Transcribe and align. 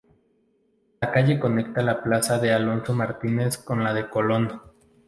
La 0.99 1.11
calle 1.11 1.39
conecta 1.39 1.83
la 1.83 2.01
plaza 2.01 2.39
de 2.39 2.51
Alonso 2.51 2.91
Martínez 2.95 3.59
con 3.59 3.83
la 3.83 3.93
de 3.93 4.09
Colón. 4.09 4.59